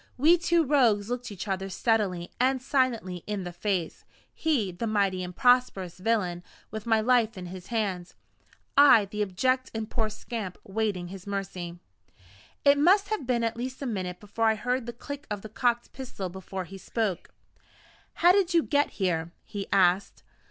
[0.17, 5.21] We two Rogues looked each other steadily and silently in the face he, the mighty
[5.23, 8.15] and prosperous villain, with my life in his hands:
[8.75, 11.77] I, the abject and poor scamp, waiting his mercy.
[12.65, 15.49] It must have been at least a minute after I heard the click of the
[15.49, 17.29] cocked pistol before he spoke.
[18.25, 20.23] "How did you get here?" he asked.